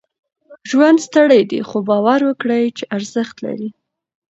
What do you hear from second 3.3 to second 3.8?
لري.